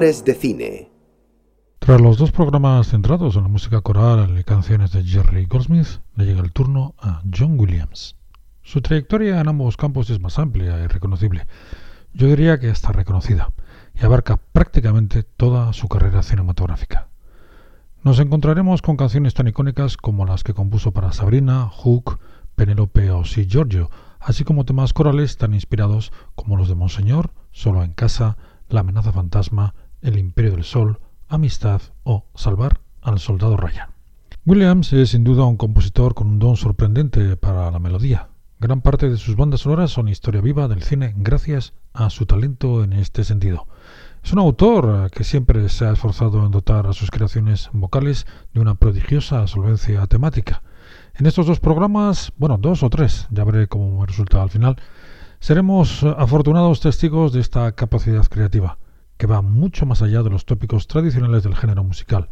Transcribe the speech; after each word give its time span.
De 0.00 0.34
cine. 0.34 0.90
Tras 1.78 2.00
los 2.00 2.18
dos 2.18 2.32
programas 2.32 2.88
centrados 2.88 3.36
en 3.36 3.42
la 3.44 3.48
música 3.48 3.80
coral 3.80 4.36
y 4.36 4.42
canciones 4.42 4.90
de 4.90 5.04
Jerry 5.04 5.46
Goldsmith, 5.46 6.00
le 6.16 6.24
llega 6.24 6.40
el 6.40 6.50
turno 6.50 6.96
a 6.98 7.22
John 7.32 7.60
Williams. 7.60 8.16
Su 8.62 8.80
trayectoria 8.80 9.40
en 9.40 9.46
ambos 9.46 9.76
campos 9.76 10.10
es 10.10 10.18
más 10.18 10.40
amplia 10.40 10.80
y 10.82 10.88
reconocible. 10.88 11.46
Yo 12.12 12.26
diría 12.26 12.58
que 12.58 12.70
está 12.70 12.90
reconocida 12.90 13.52
y 13.94 14.04
abarca 14.04 14.36
prácticamente 14.36 15.22
toda 15.22 15.72
su 15.72 15.86
carrera 15.86 16.24
cinematográfica. 16.24 17.06
Nos 18.02 18.18
encontraremos 18.18 18.82
con 18.82 18.96
canciones 18.96 19.34
tan 19.34 19.46
icónicas 19.46 19.96
como 19.96 20.26
las 20.26 20.42
que 20.42 20.54
compuso 20.54 20.90
para 20.90 21.12
Sabrina, 21.12 21.68
Hook, 21.68 22.18
Penelope 22.56 23.12
o 23.12 23.24
Si 23.24 23.46
Giorgio, 23.46 23.90
así 24.18 24.42
como 24.42 24.64
temas 24.64 24.92
corales 24.92 25.36
tan 25.36 25.54
inspirados 25.54 26.10
como 26.34 26.56
los 26.56 26.68
de 26.68 26.74
Monseñor, 26.74 27.30
Solo 27.52 27.84
en 27.84 27.92
casa, 27.92 28.36
La 28.68 28.80
amenaza 28.80 29.12
fantasma, 29.12 29.74
el 30.04 30.18
Imperio 30.18 30.52
del 30.52 30.64
Sol, 30.64 31.00
Amistad 31.28 31.80
o 32.04 32.26
Salvar 32.34 32.80
al 33.00 33.18
Soldado 33.18 33.56
Ryan. 33.56 33.88
Williams 34.44 34.92
es 34.92 35.10
sin 35.10 35.24
duda 35.24 35.44
un 35.44 35.56
compositor 35.56 36.14
con 36.14 36.28
un 36.28 36.38
don 36.38 36.56
sorprendente 36.56 37.36
para 37.38 37.70
la 37.70 37.78
melodía. 37.78 38.28
Gran 38.60 38.82
parte 38.82 39.08
de 39.08 39.16
sus 39.16 39.34
bandas 39.34 39.62
sonoras 39.62 39.90
son 39.90 40.08
historia 40.08 40.42
viva 40.42 40.68
del 40.68 40.82
cine 40.82 41.14
gracias 41.16 41.72
a 41.94 42.10
su 42.10 42.26
talento 42.26 42.84
en 42.84 42.92
este 42.92 43.24
sentido. 43.24 43.66
Es 44.22 44.32
un 44.34 44.40
autor 44.40 45.10
que 45.10 45.24
siempre 45.24 45.68
se 45.70 45.86
ha 45.86 45.92
esforzado 45.92 46.44
en 46.44 46.50
dotar 46.50 46.86
a 46.86 46.92
sus 46.92 47.10
creaciones 47.10 47.70
vocales 47.72 48.26
de 48.52 48.60
una 48.60 48.74
prodigiosa 48.74 49.46
solvencia 49.46 50.06
temática. 50.06 50.62
En 51.14 51.24
estos 51.24 51.46
dos 51.46 51.60
programas, 51.60 52.30
bueno, 52.36 52.58
dos 52.58 52.82
o 52.82 52.90
tres, 52.90 53.26
ya 53.30 53.44
veré 53.44 53.68
cómo 53.68 54.04
resulta 54.04 54.42
al 54.42 54.50
final, 54.50 54.76
seremos 55.40 56.04
afortunados 56.04 56.80
testigos 56.80 57.32
de 57.32 57.40
esta 57.40 57.72
capacidad 57.72 58.26
creativa 58.26 58.78
que 59.16 59.26
va 59.26 59.42
mucho 59.42 59.86
más 59.86 60.02
allá 60.02 60.22
de 60.22 60.30
los 60.30 60.44
tópicos 60.44 60.86
tradicionales 60.86 61.42
del 61.42 61.54
género 61.54 61.84
musical, 61.84 62.28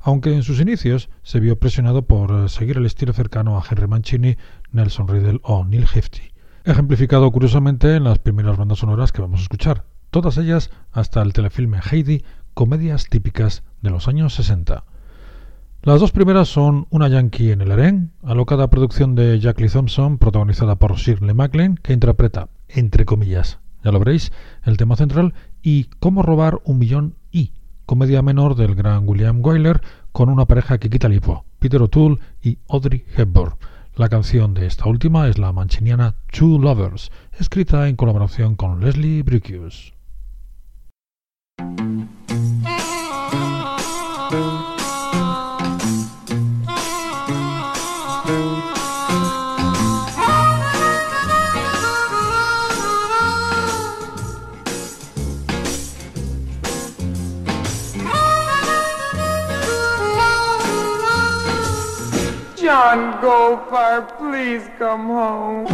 aunque 0.00 0.34
en 0.34 0.42
sus 0.42 0.60
inicios 0.60 1.08
se 1.22 1.40
vio 1.40 1.58
presionado 1.58 2.02
por 2.02 2.30
eh, 2.30 2.48
seguir 2.48 2.76
el 2.76 2.86
estilo 2.86 3.12
cercano 3.12 3.56
a 3.56 3.64
Henry 3.68 3.86
Mancini, 3.86 4.36
Nelson 4.70 5.08
Riddle 5.08 5.40
o 5.42 5.64
Neil 5.64 5.86
Hefti, 5.92 6.32
ejemplificado 6.64 7.30
curiosamente 7.30 7.96
en 7.96 8.04
las 8.04 8.18
primeras 8.18 8.56
bandas 8.56 8.78
sonoras 8.78 9.12
que 9.12 9.22
vamos 9.22 9.40
a 9.40 9.44
escuchar, 9.44 9.84
todas 10.10 10.36
ellas 10.36 10.70
hasta 10.92 11.22
el 11.22 11.32
telefilme 11.32 11.80
Heidi, 11.90 12.24
comedias 12.52 13.08
típicas 13.08 13.62
de 13.80 13.90
los 13.90 14.06
años 14.08 14.34
60. 14.34 14.84
Las 15.82 16.00
dos 16.00 16.12
primeras 16.12 16.48
son 16.48 16.86
Una 16.88 17.08
Yankee 17.08 17.50
en 17.50 17.60
el 17.60 17.70
Harén, 17.70 18.12
alocada 18.22 18.70
producción 18.70 19.14
de 19.14 19.38
Jack 19.38 19.60
Lee 19.60 19.68
Thompson, 19.68 20.16
protagonizada 20.16 20.76
por 20.76 20.96
Shirley 20.96 21.34
MacLaine, 21.34 21.76
que 21.82 21.92
interpreta, 21.92 22.48
entre 22.68 23.04
comillas, 23.04 23.58
ya 23.82 23.92
lo 23.92 23.98
veréis, 23.98 24.32
el 24.62 24.78
tema 24.78 24.96
central, 24.96 25.34
y 25.64 25.84
Cómo 25.98 26.22
robar 26.22 26.60
un 26.64 26.78
millón 26.78 27.14
y, 27.32 27.50
comedia 27.86 28.20
menor 28.22 28.54
del 28.54 28.74
gran 28.74 29.08
William 29.08 29.40
Wyler 29.42 29.80
con 30.12 30.28
una 30.28 30.44
pareja 30.44 30.78
que 30.78 30.90
quita 30.90 31.06
el 31.06 31.14
hipo, 31.14 31.46
Peter 31.58 31.82
O'Toole 31.82 32.18
y 32.42 32.58
Audrey 32.68 33.04
Hepburn. 33.16 33.54
La 33.96 34.08
canción 34.08 34.54
de 34.54 34.66
esta 34.66 34.86
última 34.86 35.26
es 35.26 35.38
la 35.38 35.52
manchiniana 35.52 36.16
Two 36.30 36.58
Lovers, 36.58 37.10
escrita 37.38 37.88
en 37.88 37.96
colaboración 37.96 38.56
con 38.56 38.80
Leslie 38.80 39.22
Brickus. 39.22 39.94
John 62.84 63.14
Goldfarb, 63.22 64.18
please 64.18 64.68
come 64.78 65.06
home. 65.06 65.66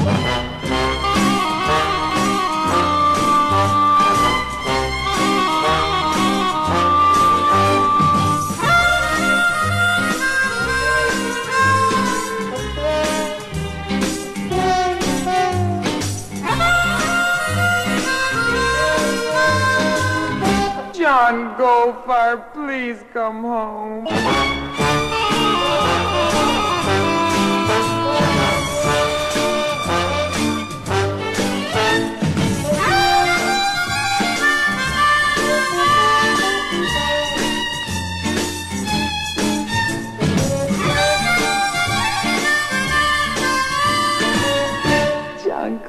John 20.95 21.57
Goldfarb, 21.59 22.53
please 22.53 23.03
come 23.13 23.43
home. 23.43 24.07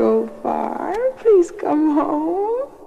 Go 0.02 0.28
far. 0.42 0.96
Please 1.20 1.52
come 1.52 1.94
home. 1.94 2.81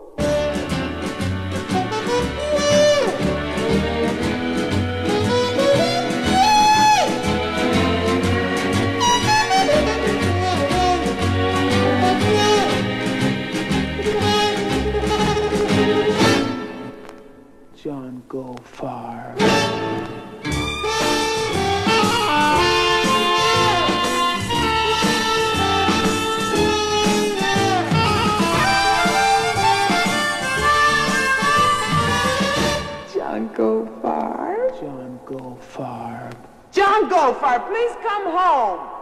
Goldfarb, 37.24 37.68
please 37.68 37.96
come 38.02 38.26
home. 38.36 38.93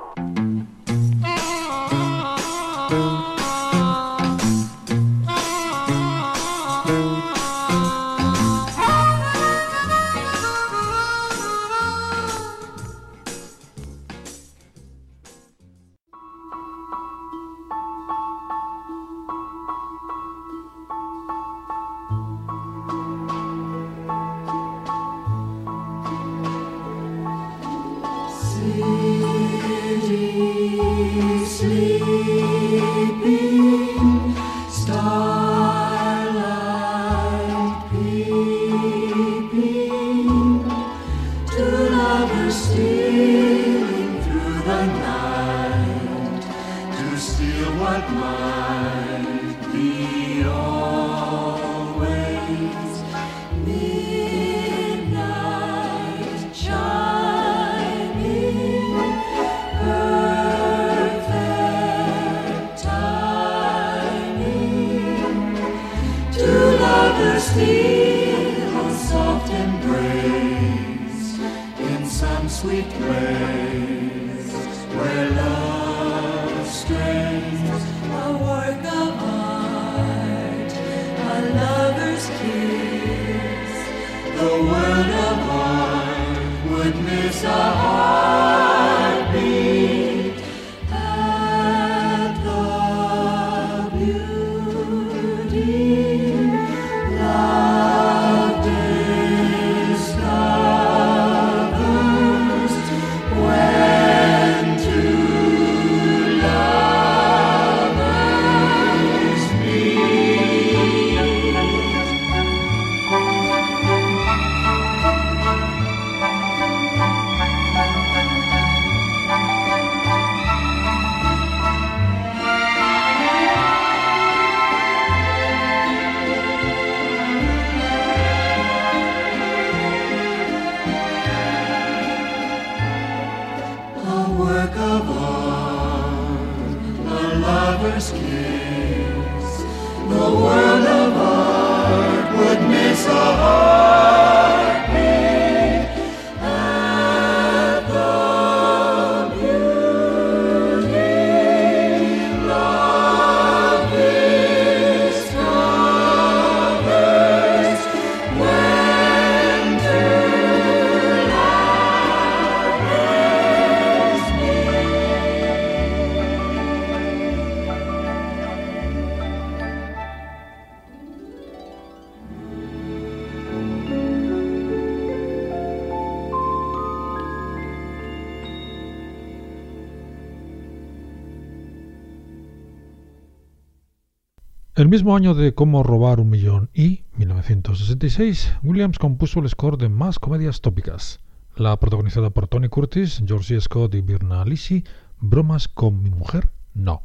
Mismo 184.92 185.16
año 185.16 185.32
de 185.32 185.54
Cómo 185.54 185.82
robar 185.82 186.20
un 186.20 186.28
millón 186.28 186.68
y 186.74 187.04
1966, 187.16 188.52
Williams 188.62 188.98
compuso 188.98 189.40
el 189.40 189.48
score 189.48 189.78
de 189.78 189.88
más 189.88 190.18
comedias 190.18 190.60
tópicas, 190.60 191.20
la 191.56 191.80
protagonizada 191.80 192.28
por 192.28 192.46
Tony 192.46 192.68
Curtis, 192.68 193.22
George. 193.26 193.58
Scott 193.58 193.94
y 193.94 194.02
Birna 194.02 194.44
Lisi, 194.44 194.84
Bromas 195.18 195.66
con 195.66 196.02
mi 196.02 196.10
mujer, 196.10 196.50
no, 196.74 197.04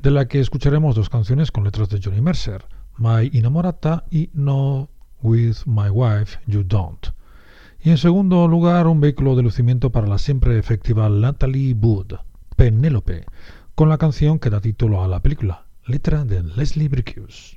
de 0.00 0.10
la 0.10 0.26
que 0.26 0.40
escucharemos 0.40 0.96
dos 0.96 1.10
canciones 1.10 1.52
con 1.52 1.64
letras 1.64 1.90
de 1.90 2.00
Johnny 2.02 2.22
Mercer, 2.22 2.64
My 2.96 3.28
Inamorata 3.30 4.06
y 4.10 4.30
No 4.32 4.88
With 5.20 5.66
My 5.66 5.90
Wife 5.90 6.38
You 6.46 6.64
Don't. 6.64 7.08
Y 7.82 7.90
en 7.90 7.98
segundo 7.98 8.48
lugar, 8.48 8.86
un 8.86 9.02
vehículo 9.02 9.36
de 9.36 9.42
lucimiento 9.42 9.92
para 9.92 10.06
la 10.06 10.16
siempre 10.16 10.58
efectiva 10.58 11.10
Natalie 11.10 11.74
Wood, 11.74 12.14
Penélope, 12.56 13.26
con 13.74 13.90
la 13.90 13.98
canción 13.98 14.38
que 14.38 14.48
da 14.48 14.62
título 14.62 15.04
a 15.04 15.08
la 15.08 15.20
película, 15.20 15.67
Litrande 15.90 16.42
Leslie 16.54 16.86
Bricusse. 16.86 17.56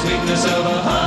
Sweetness 0.00 0.44
of 0.44 0.64
a 0.64 0.82
honeybee. 0.82 0.97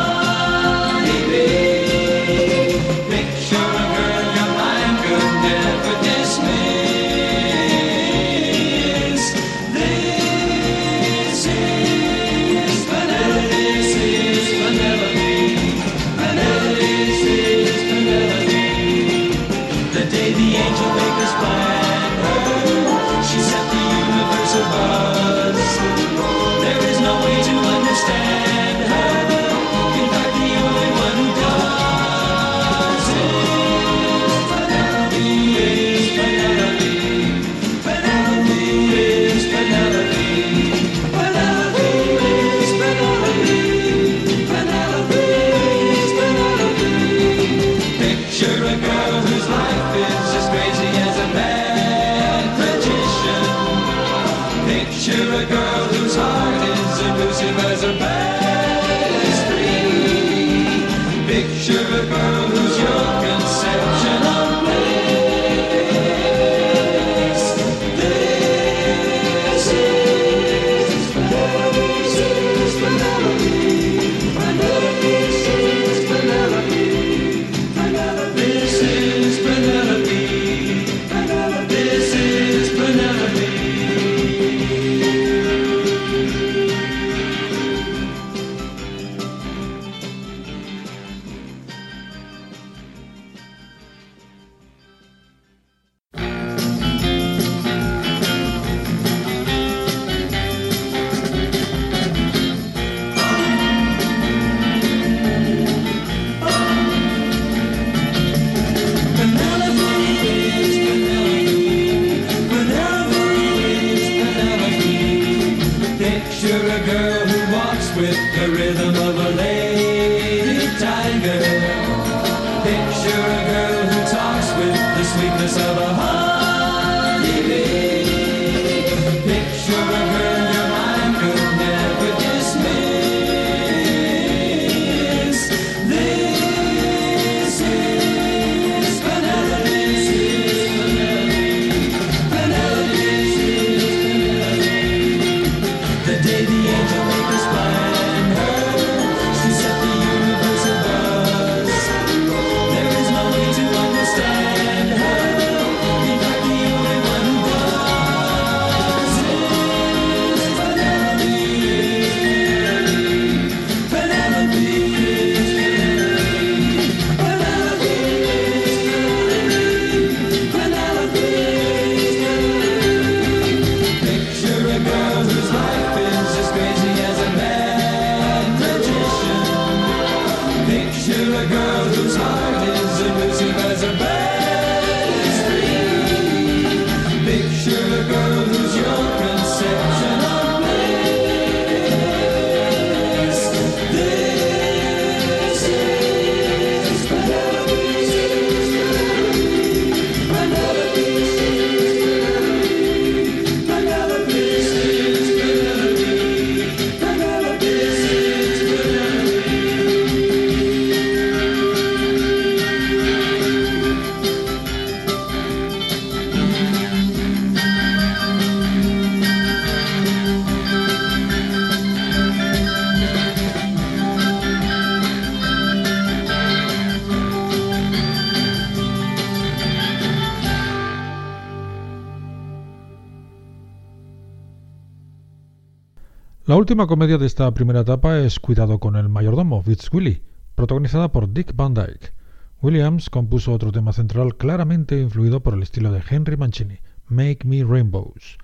Última 236.62 236.86
comedia 236.86 237.18
de 237.18 237.26
esta 237.26 237.52
primera 237.56 237.80
etapa 237.80 238.20
es 238.20 238.40
Cuidado 238.40 238.78
con 238.78 238.96
el 238.96 239.10
mayordomo, 239.10 239.64
Fitz 239.64 239.92
Willy, 239.92 240.22
protagonizada 240.54 241.12
por 241.12 241.34
Dick 241.34 241.56
Van 241.56 241.74
Dyke. 241.74 242.14
Williams 242.62 243.10
compuso 243.10 243.52
otro 243.52 243.72
tema 243.72 243.94
central 243.94 244.38
claramente 244.38 245.02
influido 245.02 245.42
por 245.42 245.56
el 245.56 245.64
estilo 245.64 245.92
de 245.92 246.04
Henry 246.08 246.38
Mancini, 246.38 246.78
Make 247.08 247.40
Me 247.46 247.64
Rainbows. 247.64 248.38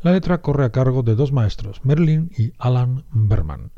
La 0.00 0.12
letra 0.12 0.40
corre 0.40 0.64
a 0.64 0.72
cargo 0.72 1.02
de 1.02 1.14
dos 1.14 1.30
maestros, 1.30 1.84
Merlin 1.84 2.30
y 2.38 2.54
Alan 2.56 3.04
Berman. 3.12 3.70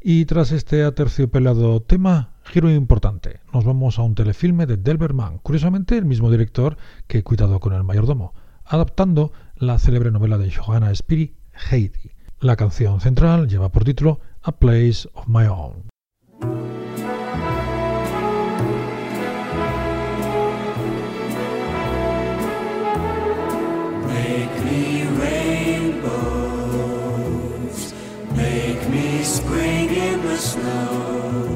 Y 0.00 0.26
tras 0.26 0.52
este 0.52 0.84
aterciopelado 0.84 1.82
tema, 1.82 2.34
giro 2.44 2.70
importante. 2.70 3.40
Nos 3.52 3.64
vamos 3.64 3.98
a 3.98 4.02
un 4.02 4.14
telefilme 4.14 4.66
de 4.66 4.76
Delberman, 4.76 5.38
curiosamente 5.38 5.98
el 5.98 6.04
mismo 6.04 6.30
director 6.30 6.76
que 7.08 7.24
Cuidado 7.24 7.58
con 7.58 7.72
el 7.72 7.82
mayordomo, 7.82 8.32
adaptando 8.64 9.32
la 9.56 9.80
célebre 9.80 10.12
novela 10.12 10.38
de 10.38 10.52
Johanna 10.52 10.94
Spiri, 10.94 11.34
Heidi. 11.68 12.13
La 12.44 12.56
canción 12.56 13.00
central 13.00 13.48
lleva 13.48 13.70
por 13.70 13.84
título 13.84 14.20
A 14.42 14.52
Place 14.52 15.08
of 15.14 15.26
My 15.28 15.46
Own. 15.46 15.88
Spring 29.24 29.88
in 29.88 30.20
the 30.22 30.36
snow, 30.36 31.48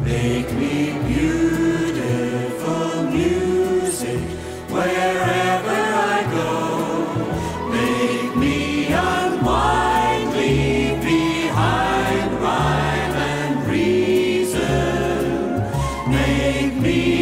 make 0.00 0.50
me 0.54 0.98
beautiful 1.06 1.61
me 16.82 17.21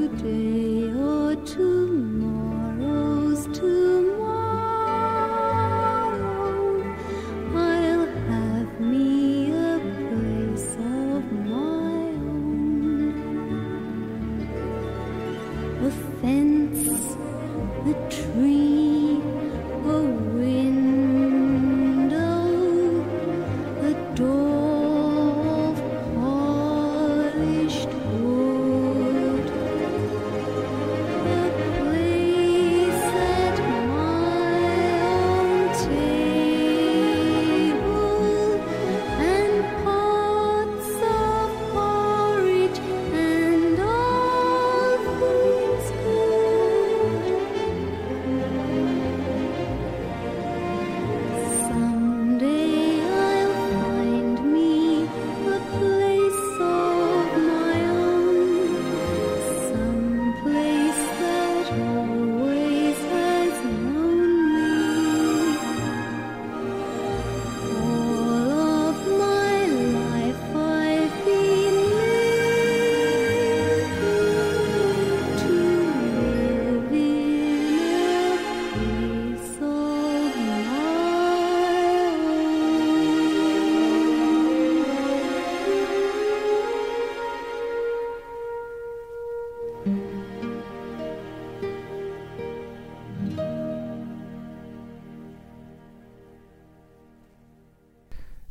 Today 0.00 0.90
or 0.94 1.36
tomorrow's 1.44 2.49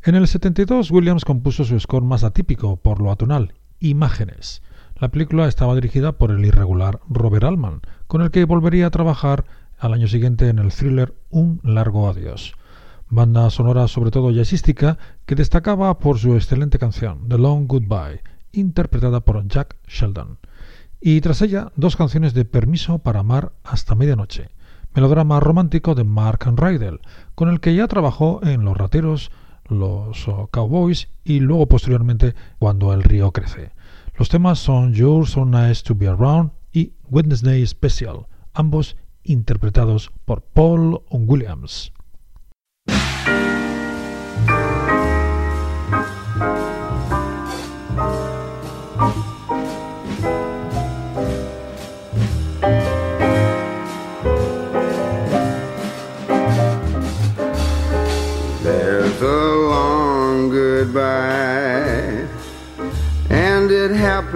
En 0.09 0.15
el 0.15 0.27
72, 0.27 0.89
Williams 0.89 1.23
compuso 1.23 1.63
su 1.63 1.79
score 1.79 2.03
más 2.03 2.23
atípico 2.23 2.77
por 2.77 2.99
lo 2.99 3.11
atonal, 3.11 3.53
Imágenes. 3.79 4.63
La 4.95 5.09
película 5.09 5.47
estaba 5.47 5.75
dirigida 5.75 6.13
por 6.13 6.31
el 6.31 6.43
irregular 6.43 6.99
Robert 7.07 7.43
Altman, 7.43 7.81
con 8.07 8.23
el 8.23 8.31
que 8.31 8.43
volvería 8.45 8.87
a 8.87 8.89
trabajar 8.89 9.45
al 9.77 9.93
año 9.93 10.07
siguiente 10.07 10.49
en 10.49 10.57
el 10.57 10.73
thriller 10.73 11.13
Un 11.29 11.59
largo 11.61 12.09
adiós. 12.09 12.55
Banda 13.07 13.51
sonora 13.51 13.87
sobre 13.87 14.09
todo 14.09 14.31
jazzística 14.31 14.97
que 15.27 15.35
destacaba 15.35 15.99
por 15.99 16.17
su 16.17 16.33
excelente 16.33 16.79
canción 16.79 17.29
The 17.29 17.37
Long 17.37 17.67
Goodbye, 17.67 18.23
interpretada 18.51 19.19
por 19.19 19.47
Jack 19.47 19.75
Sheldon. 19.87 20.39
Y 20.99 21.21
tras 21.21 21.43
ella, 21.43 21.71
dos 21.75 21.95
canciones 21.95 22.33
de 22.33 22.45
Permiso 22.45 22.97
para 22.97 23.19
amar 23.19 23.51
hasta 23.63 23.93
medianoche, 23.93 24.49
melodrama 24.95 25.39
romántico 25.39 25.93
de 25.93 26.03
Mark 26.03 26.51
Rydell, 26.55 26.99
con 27.35 27.47
el 27.47 27.59
que 27.59 27.75
ya 27.75 27.87
trabajó 27.87 28.39
en 28.43 28.65
Los 28.65 28.75
Rateros, 28.75 29.29
Los 29.69 30.27
oh, 30.27 30.47
Cowboys 30.47 31.09
y 31.23 31.39
luego 31.39 31.67
posteriormente 31.67 32.33
Cuando 32.57 32.93
el 32.93 33.03
río 33.03 33.31
crece. 33.31 33.71
Los 34.17 34.29
temas 34.29 34.59
son 34.59 34.93
You're 34.93 35.25
So 35.25 35.45
Nice 35.45 35.83
to 35.83 35.95
Be 35.95 36.07
Around 36.07 36.51
y 36.73 36.91
Wednesday 37.09 37.65
Special, 37.65 38.27
ambos 38.53 38.97
interpretados 39.23 40.11
por 40.25 40.41
Paul 40.41 41.01
Williams. 41.11 41.93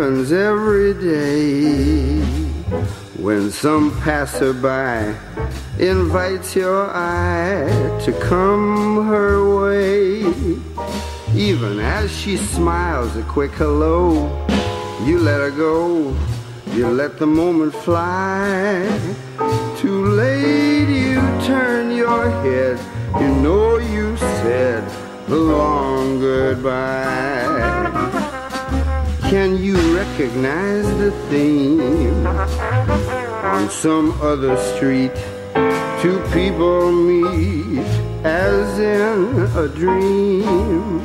Happens 0.03 0.33
every 0.33 0.93
day 0.95 2.19
when 3.23 3.49
some 3.49 3.89
passerby 4.01 5.17
invites 5.79 6.57
your 6.57 6.89
eye 6.89 7.69
to 8.03 8.11
come 8.19 9.07
her 9.07 9.61
way. 9.61 10.19
Even 11.33 11.79
as 11.79 12.11
she 12.11 12.35
smiles 12.35 13.15
a 13.15 13.23
quick 13.23 13.51
hello, 13.51 14.27
you 15.05 15.19
let 15.19 15.39
her 15.39 15.51
go, 15.51 16.13
you 16.73 16.85
let 16.89 17.17
the 17.17 17.25
moment 17.25 17.73
fly. 17.73 18.83
Too 19.77 20.03
late, 20.07 20.89
you 20.89 21.21
turn 21.47 21.95
your 21.95 22.29
head, 22.43 22.77
you 23.21 23.29
know 23.35 23.77
you 23.77 24.17
said 24.17 24.83
the 25.29 25.37
long 25.37 26.19
goodbye. 26.19 28.12
Can 29.33 29.57
you 29.57 29.75
recognize 29.97 30.85
the 30.99 31.09
theme? 31.27 32.27
On 32.27 33.67
some 33.67 34.11
other 34.21 34.55
street, 34.75 35.11
two 36.03 36.21
people 36.31 36.91
meet 36.91 37.79
as 38.23 38.77
in 38.77 39.41
a 39.57 39.67
dream, 39.67 41.03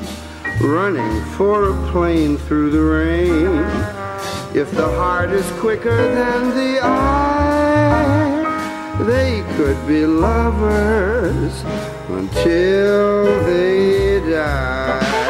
running 0.61 1.25
for 1.38 1.71
a 1.71 1.91
plane 1.91 2.37
through 2.37 2.69
the 2.69 2.83
rain. 2.83 3.64
If 4.55 4.73
the 4.73 4.88
heart 4.88 5.31
is 5.31 5.51
quicker 5.53 5.97
than 5.97 6.51
the 6.51 6.81
eye, 6.83 8.45
they 9.07 9.43
could 9.57 9.88
be 9.88 10.05
lovers 10.05 11.62
until 12.11 13.25
they 13.47 14.21
die. 14.31 15.28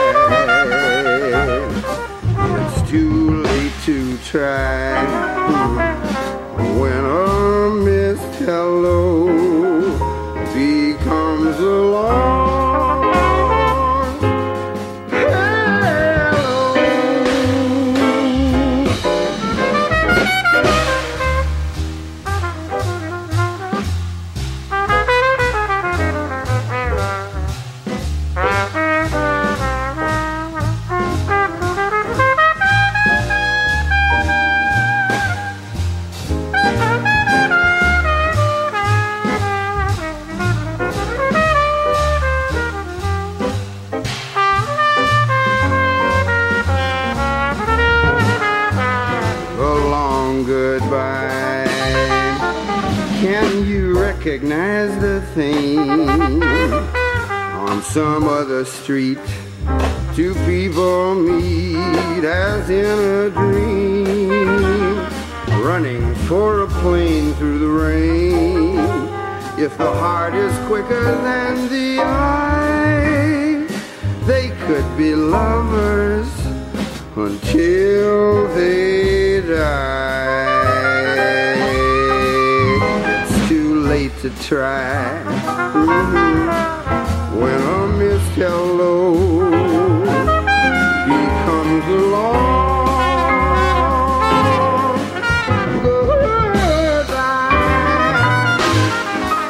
Too 2.89 3.43
late 3.43 3.73
to 3.85 4.17
try. 4.25 5.05
When 6.81 7.05
a 7.05 7.69
missed 7.85 8.39
hello 8.41 9.28
on 57.69 57.83
some 57.83 58.25
other 58.25 58.65
street? 58.65 59.19
Two 60.15 60.35
people 60.47 61.15
meet 61.15 62.25
as 62.25 62.69
in 62.71 62.99
a 62.99 63.31
dream, 63.31 64.97
running 65.63 66.15
for 66.27 66.63
a 66.63 66.69
plane 66.69 67.33
through 67.35 67.59
the 67.61 67.69
rain. 67.69 68.79
If 69.59 69.77
the 69.77 69.93
heart 69.93 70.35
is 70.35 70.57
quicker 70.67 71.03
than 71.03 71.69
the 71.69 72.01
eye, 72.01 73.67
they 74.27 74.51
could 74.67 74.97
be 74.97 75.15
lovers 75.15 76.29
until 77.17 78.49
they 78.55 79.18
to 84.29 84.43
try. 84.49 85.23
Mhm. 85.25 86.49
When 87.41 87.61
a 87.77 87.87
missed 87.99 88.35
hello 88.37 89.15
becomes 91.07 91.85
a 91.89 92.01
long 92.15 92.39
goodbye. 95.83 97.49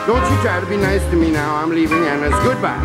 Don't 0.06 0.24
you 0.30 0.36
try 0.42 0.60
to 0.60 0.66
be 0.66 0.76
nice 0.76 1.04
to 1.10 1.16
me 1.16 1.30
now. 1.30 1.56
I'm 1.56 1.70
leaving 1.70 2.04
and 2.06 2.22
it's 2.24 2.38
goodbye. 2.44 2.78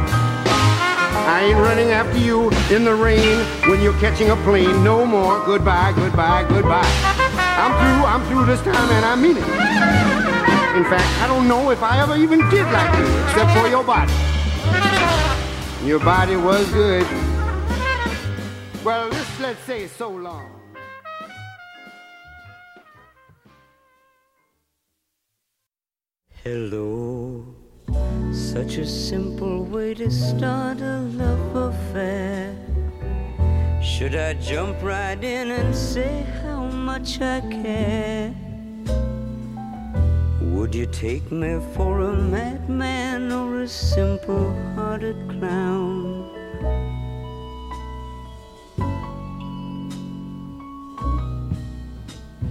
I 1.36 1.44
ain't 1.48 1.60
running 1.60 1.92
after 1.92 2.18
you 2.18 2.50
in 2.70 2.84
the 2.86 2.96
rain 2.96 3.46
when 3.70 3.82
you're 3.82 4.00
catching 4.00 4.30
a 4.32 4.36
plane. 4.38 4.84
No 4.84 5.06
more. 5.06 5.40
Goodbye, 5.46 5.94
goodbye, 5.96 6.46
goodbye. 6.50 6.92
I'm 7.62 7.72
through, 7.80 8.06
I'm 8.06 8.22
through 8.30 8.46
this 8.46 8.62
time 8.62 8.90
and 8.98 9.06
I 9.06 9.16
mean 9.16 9.38
it. 9.38 10.33
In 10.76 10.84
fact, 10.86 11.06
I 11.22 11.28
don't 11.28 11.48
know 11.48 11.70
if 11.70 11.84
I 11.84 12.02
ever 12.02 12.16
even 12.16 12.40
did 12.50 12.66
like 12.72 12.98
you, 12.98 13.06
except 13.26 13.52
for 13.56 13.68
your 13.68 13.84
body. 13.84 14.12
Your 15.86 16.00
body 16.00 16.36
was 16.36 16.68
good. 16.72 17.06
Well, 18.84 19.08
this, 19.12 19.40
let's 19.40 19.64
say 19.66 19.88
so 19.88 20.10
long. 20.10 20.50
Hello, 26.44 27.46
such 28.32 28.78
a 28.78 28.86
simple 28.88 29.66
way 29.66 29.94
to 29.94 30.10
start 30.10 30.82
a 30.82 31.02
love 31.02 31.56
affair. 31.56 32.56
Should 33.84 34.16
I 34.16 34.34
jump 34.34 34.82
right 34.82 35.24
in 35.24 35.52
and 35.52 35.76
say 35.76 36.26
how 36.42 36.64
much 36.64 37.22
I 37.22 37.42
care? 37.42 38.43
Would 40.54 40.76
you 40.76 40.86
take 40.86 41.32
me 41.32 41.60
for 41.74 42.02
a 42.02 42.14
madman 42.14 43.32
or 43.32 43.62
a 43.64 43.68
simple 43.68 44.54
hearted 44.76 45.18
clown? 45.28 46.30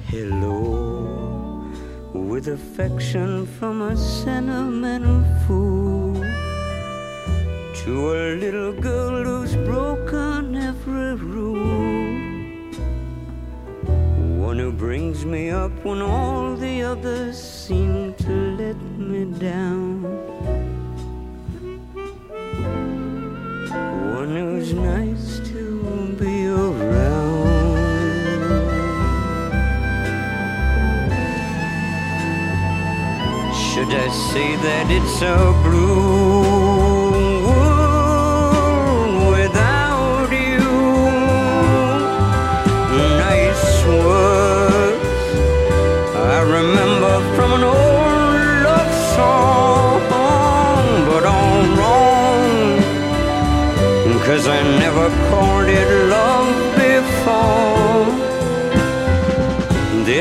Hello, 0.08 1.64
with 2.12 2.48
affection 2.48 3.46
from 3.46 3.82
a 3.82 3.96
sentimental 3.96 5.24
fool 5.46 6.14
to 7.84 7.92
a 8.14 8.34
little 8.34 8.72
girl 8.72 9.24
who's 9.24 9.54
broken 9.54 10.56
every 10.56 11.14
rule. 11.14 12.02
One 14.44 14.58
who 14.58 14.72
brings 14.72 15.24
me 15.24 15.50
up 15.50 15.72
when 15.84 16.02
all 16.02 16.56
the 16.56 16.82
others 16.82 17.61
seem 17.68 18.12
to 18.14 18.56
let 18.58 18.76
me 18.98 19.24
down. 19.38 20.02
One 24.18 24.34
who's 24.36 24.72
nice 24.72 25.38
to 25.50 25.62
be 26.18 26.48
around. 26.48 27.46
Should 33.54 33.92
I 33.94 34.08
say 34.32 34.56
that 34.56 34.86
it's 34.90 35.20
so 35.20 35.52
blue? 35.62 36.31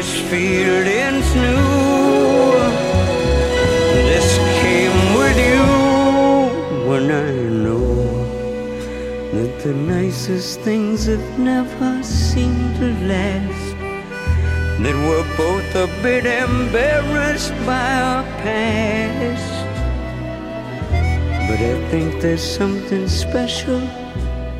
This 0.01 0.19
feeling's 0.31 1.35
new. 1.35 1.61
This 4.09 4.29
came 4.59 4.97
with 5.19 5.37
you 5.51 6.89
when 6.89 7.11
I 7.11 7.31
know 7.63 8.25
that 9.31 9.61
the 9.61 9.75
nicest 9.75 10.61
things 10.61 11.05
have 11.05 11.37
never 11.37 12.01
seemed 12.01 12.77
to 12.77 12.87
last. 13.05 13.75
That 14.81 14.97
we're 15.05 15.37
both 15.37 15.69
a 15.75 15.87
bit 16.01 16.25
embarrassed 16.25 17.53
by 17.67 17.93
our 18.01 18.23
past. 18.41 19.53
But 21.47 21.59
I 21.59 21.75
think 21.91 22.19
there's 22.23 22.41
something 22.41 23.07
special 23.07 23.81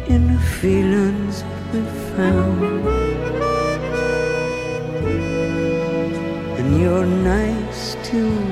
in 0.06 0.36
the 0.36 0.39
feelings 0.62 1.43
we 1.73 1.82
found. 2.15 3.01
You're 6.82 7.06
nice 7.06 7.94
to 8.02 8.51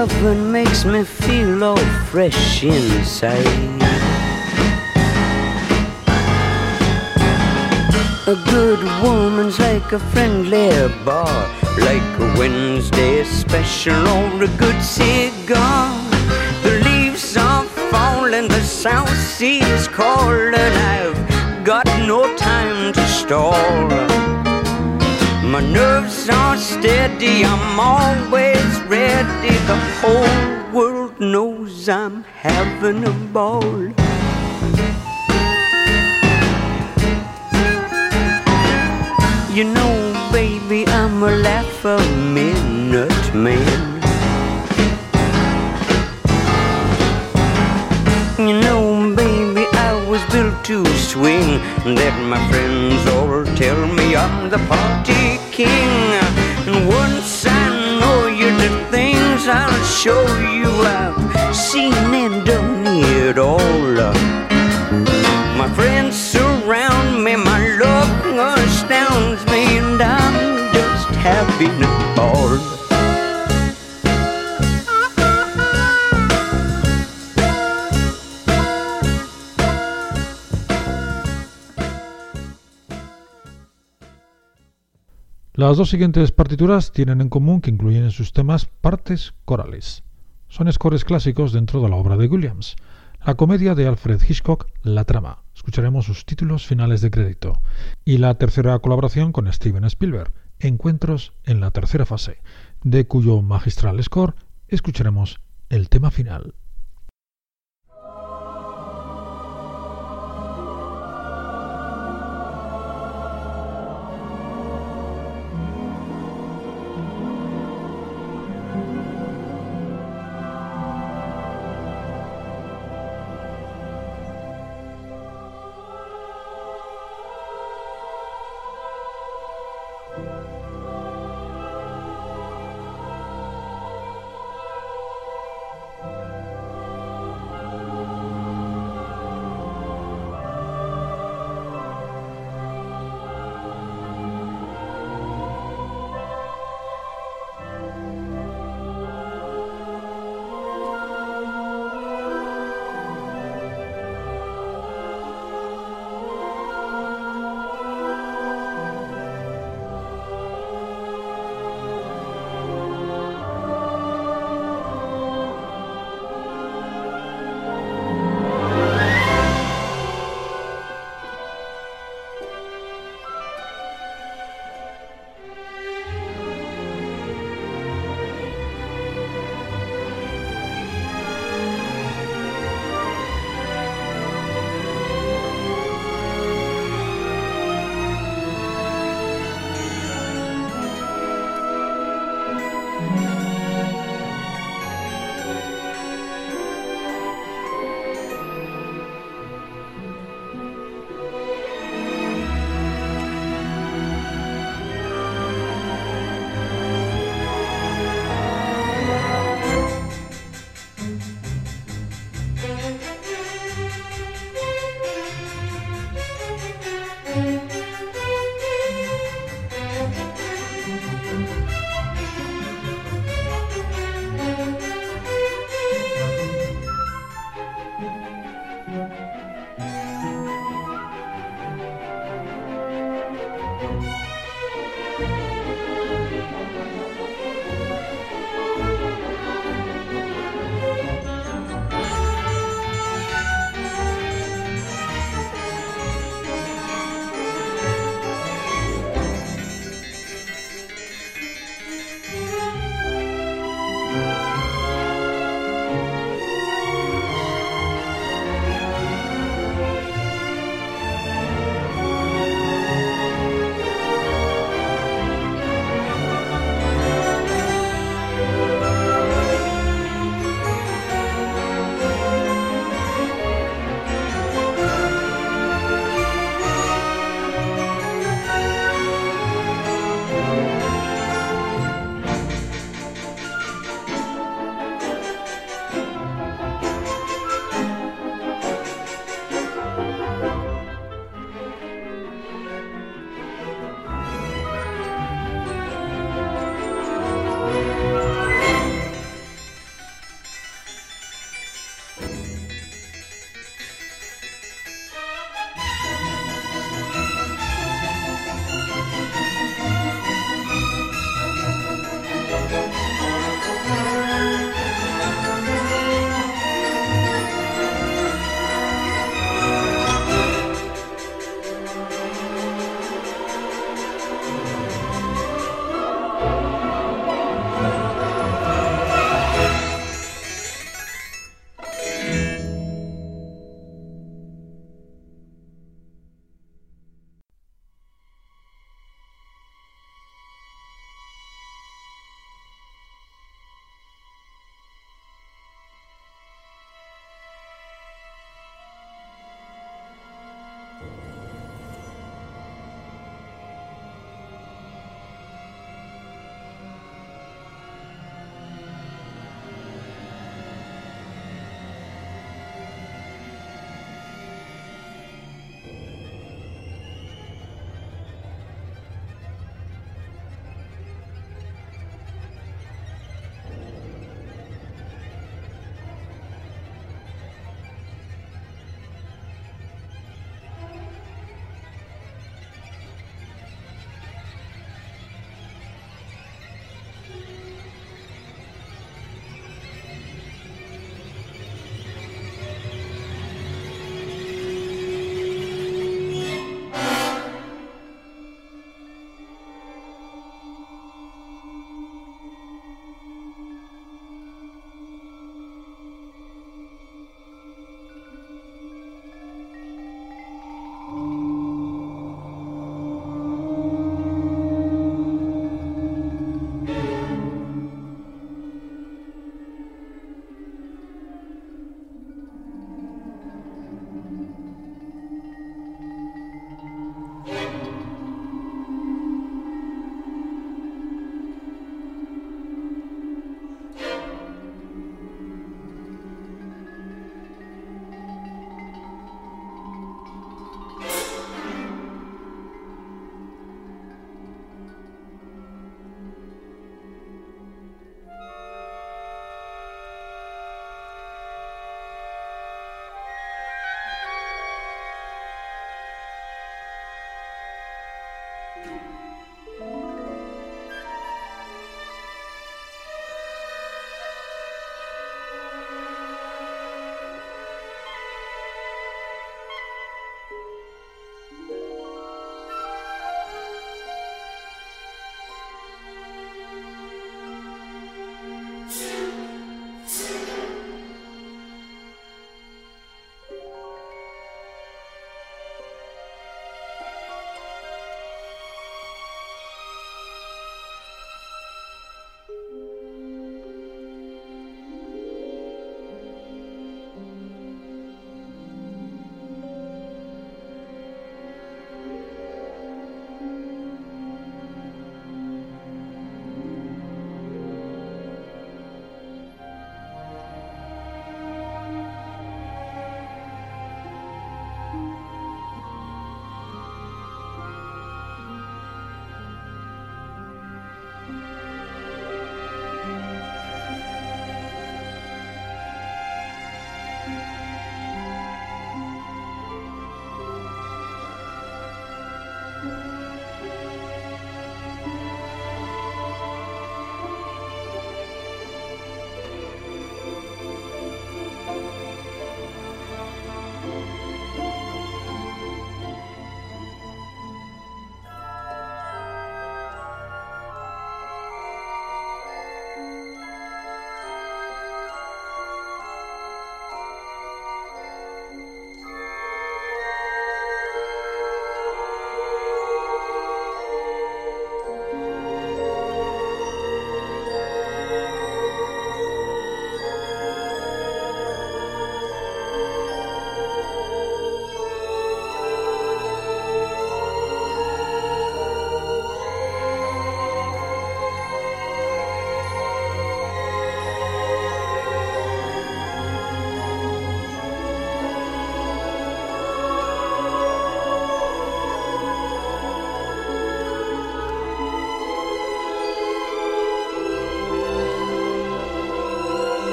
loving 0.00 0.50
makes 0.50 0.86
me 0.86 1.04
feel 1.04 1.62
all 1.62 1.86
fresh 2.10 2.64
inside. 2.64 3.46
A 8.26 8.36
good 8.54 8.82
woman's 9.02 9.58
like 9.58 9.92
a 9.92 9.98
friendly 9.98 10.70
bar, 11.04 11.42
like 11.88 12.10
a 12.26 12.34
Wednesday 12.38 13.24
special 13.24 14.08
or 14.08 14.44
a 14.44 14.50
good 14.62 14.80
cigar. 14.82 15.92
The 16.62 16.80
leaves 16.88 17.36
are 17.36 17.64
falling, 17.92 18.48
the 18.48 18.62
South 18.62 19.14
Sea 19.34 19.60
is 19.60 19.86
calling. 19.86 20.54
I've 20.94 21.20
got 21.62 21.84
no 22.06 22.34
time 22.38 22.94
to 22.94 23.06
stall. 23.06 24.39
My 25.50 25.60
nerves 25.60 26.28
are 26.28 26.56
steady, 26.56 27.44
I'm 27.44 27.80
always 27.80 28.72
ready. 28.82 29.54
The 29.66 29.78
whole 29.98 30.72
world 30.72 31.18
knows 31.18 31.88
I'm 31.88 32.22
having 32.22 33.02
a 33.02 33.10
ball. 33.32 33.80
You 39.52 39.64
know, 39.74 40.30
baby, 40.30 40.86
I'm 40.86 41.20
a 41.20 41.32
laugh 41.32 41.84
a 41.84 41.98
minute 42.38 43.34
man. 43.34 44.00
You 48.38 48.60
know, 48.60 49.16
baby, 49.16 49.66
I 49.72 50.06
was 50.08 50.22
built 50.30 50.64
to 50.66 50.86
swing. 50.94 51.58
That 51.96 52.16
my 52.28 52.38
friends 52.50 53.04
all 53.08 53.44
tell 53.56 53.84
me 53.88 54.14
I'm 54.14 54.48
the 54.48 54.58
party 54.68 55.29
king. 55.64 56.12
And 56.68 56.88
once 56.88 57.44
I 57.46 57.98
know 58.00 58.28
you 58.28 58.48
the 58.64 58.72
things 58.90 59.46
I'll 59.46 59.84
show 59.84 60.22
you 60.56 60.70
I've 60.98 61.54
seen 61.54 61.92
and 62.22 62.46
done 62.46 62.86
it 62.86 63.36
all. 63.38 64.49
Las 85.60 85.76
dos 85.76 85.90
siguientes 85.90 86.32
partituras 86.32 86.90
tienen 86.90 87.20
en 87.20 87.28
común 87.28 87.60
que 87.60 87.68
incluyen 87.68 88.04
en 88.04 88.12
sus 88.12 88.32
temas 88.32 88.64
partes 88.64 89.34
corales. 89.44 90.02
Son 90.48 90.72
scores 90.72 91.04
clásicos 91.04 91.52
dentro 91.52 91.82
de 91.82 91.90
la 91.90 91.96
obra 91.96 92.16
de 92.16 92.28
Williams. 92.28 92.76
La 93.26 93.34
comedia 93.34 93.74
de 93.74 93.86
Alfred 93.86 94.22
Hitchcock, 94.26 94.68
La 94.82 95.04
Trama. 95.04 95.42
Escucharemos 95.54 96.06
sus 96.06 96.24
títulos 96.24 96.66
finales 96.66 97.02
de 97.02 97.10
crédito. 97.10 97.60
Y 98.06 98.16
la 98.16 98.36
tercera 98.36 98.78
colaboración 98.78 99.32
con 99.32 99.52
Steven 99.52 99.84
Spielberg, 99.84 100.32
Encuentros 100.60 101.34
en 101.44 101.60
la 101.60 101.72
tercera 101.72 102.06
fase, 102.06 102.38
de 102.82 103.06
cuyo 103.06 103.42
magistral 103.42 104.02
score 104.02 104.36
escucharemos 104.66 105.40
el 105.68 105.90
tema 105.90 106.10
final. 106.10 106.54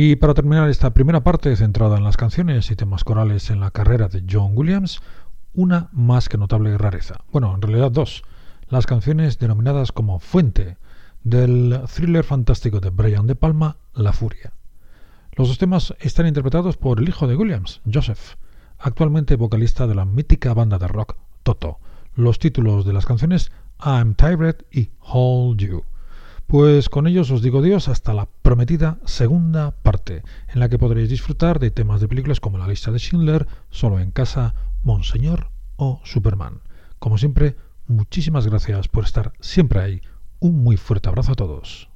Y 0.00 0.14
para 0.14 0.32
terminar 0.32 0.70
esta 0.70 0.94
primera 0.94 1.24
parte 1.24 1.56
centrada 1.56 1.96
en 1.96 2.04
las 2.04 2.16
canciones 2.16 2.70
y 2.70 2.76
temas 2.76 3.02
corales 3.02 3.50
en 3.50 3.58
la 3.58 3.72
carrera 3.72 4.06
de 4.06 4.22
John 4.30 4.52
Williams, 4.54 5.02
una 5.54 5.88
más 5.90 6.28
que 6.28 6.38
notable 6.38 6.78
rareza. 6.78 7.24
Bueno, 7.32 7.52
en 7.52 7.60
realidad 7.60 7.90
dos. 7.90 8.22
Las 8.68 8.86
canciones 8.86 9.40
denominadas 9.40 9.90
como 9.90 10.20
Fuente, 10.20 10.76
del 11.24 11.80
thriller 11.92 12.22
fantástico 12.22 12.78
de 12.78 12.90
Brian 12.90 13.26
De 13.26 13.34
Palma, 13.34 13.78
La 13.92 14.12
Furia. 14.12 14.52
Los 15.32 15.48
dos 15.48 15.58
temas 15.58 15.92
están 15.98 16.28
interpretados 16.28 16.76
por 16.76 17.00
el 17.00 17.08
hijo 17.08 17.26
de 17.26 17.34
Williams, 17.34 17.80
Joseph, 17.92 18.36
actualmente 18.78 19.34
vocalista 19.34 19.88
de 19.88 19.96
la 19.96 20.04
mítica 20.04 20.54
banda 20.54 20.78
de 20.78 20.86
rock 20.86 21.16
Toto. 21.42 21.80
Los 22.14 22.38
títulos 22.38 22.86
de 22.86 22.92
las 22.92 23.04
canciones 23.04 23.50
I'm 23.84 24.14
Tired 24.14 24.58
y 24.70 24.90
Hold 25.00 25.58
You. 25.58 25.82
Pues 26.48 26.88
con 26.88 27.06
ellos 27.06 27.30
os 27.30 27.42
digo 27.42 27.60
Dios 27.60 27.88
hasta 27.88 28.14
la 28.14 28.26
prometida 28.40 28.96
segunda 29.04 29.72
parte, 29.82 30.22
en 30.48 30.60
la 30.60 30.70
que 30.70 30.78
podréis 30.78 31.10
disfrutar 31.10 31.58
de 31.58 31.70
temas 31.70 32.00
de 32.00 32.08
películas 32.08 32.40
como 32.40 32.56
La 32.56 32.66
lista 32.66 32.90
de 32.90 32.98
Schindler, 32.98 33.46
Solo 33.68 34.00
en 34.00 34.12
casa, 34.12 34.54
Monseñor 34.82 35.50
o 35.76 36.00
Superman. 36.04 36.62
Como 36.98 37.18
siempre, 37.18 37.56
muchísimas 37.86 38.46
gracias 38.46 38.88
por 38.88 39.04
estar 39.04 39.34
siempre 39.40 39.80
ahí. 39.80 40.00
Un 40.40 40.62
muy 40.62 40.78
fuerte 40.78 41.10
abrazo 41.10 41.32
a 41.32 41.34
todos. 41.34 41.90